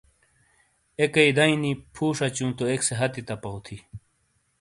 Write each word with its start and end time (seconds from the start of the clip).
ایکئیی 0.99 1.35
دئیی 1.37 1.55
نی 1.61 1.71
پھُو 1.93 2.05
شَچُوں 2.17 2.51
تو 2.57 2.63
ایکسے 2.71 2.93
ہتھی 2.99 3.21
تَپاؤ 3.27 3.57
تھی۔ 3.65 3.77